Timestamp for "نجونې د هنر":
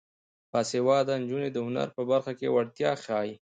1.21-1.87